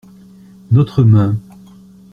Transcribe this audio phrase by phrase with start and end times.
[0.71, 1.37] Notre main.